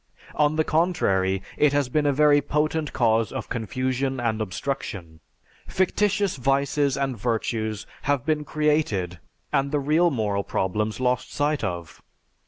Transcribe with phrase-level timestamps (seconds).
[0.33, 5.19] On the contrary, it has been a very potent cause of confusion and obstruction.
[5.67, 9.19] Fictitious vices and virtues have been created
[9.53, 12.01] and the real moral problems lost sight of.